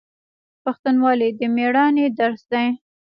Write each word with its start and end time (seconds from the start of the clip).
پښتونولي 0.63 1.29
د 1.39 1.41
میړانې 1.55 2.05
درس 2.19 2.41
دی. 2.51 2.67